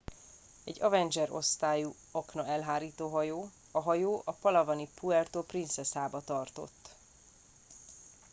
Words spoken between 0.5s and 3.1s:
egy avenger osztályú aknaelhárító